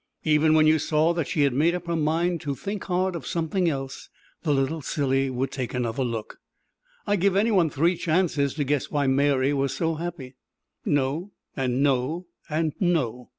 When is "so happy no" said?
9.75-11.33